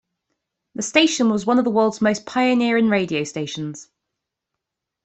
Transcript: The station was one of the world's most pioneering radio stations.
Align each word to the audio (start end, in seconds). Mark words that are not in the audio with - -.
The 0.73 0.81
station 0.81 1.29
was 1.29 1.45
one 1.45 1.59
of 1.59 1.63
the 1.63 1.69
world's 1.69 2.01
most 2.01 2.25
pioneering 2.25 2.89
radio 2.89 3.23
stations. 3.23 3.91